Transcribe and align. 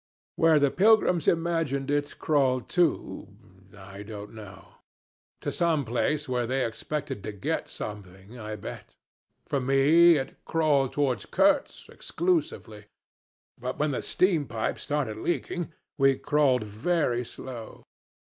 Where 0.35 0.57
the 0.57 0.71
pilgrims 0.71 1.27
imagined 1.27 1.91
it 1.91 2.17
crawled 2.17 2.67
to 2.69 3.27
I 3.77 4.01
don't 4.01 4.33
know. 4.33 4.69
To 5.41 5.51
some 5.51 5.85
place 5.85 6.27
where 6.27 6.47
they 6.47 6.65
expected 6.65 7.21
to 7.21 7.31
get 7.31 7.69
something, 7.69 8.39
I 8.39 8.55
bet! 8.55 8.95
For 9.45 9.59
me 9.61 10.15
it 10.17 10.43
crawled 10.43 10.91
toward 10.93 11.29
Kurtz 11.29 11.87
exclusively; 11.87 12.85
but 13.59 13.77
when 13.77 13.91
the 13.91 14.01
steam 14.01 14.47
pipes 14.47 14.81
started 14.81 15.17
leaking 15.17 15.71
we 15.99 16.17
crawled 16.17 16.63
very 16.63 17.23
slow. 17.23 17.83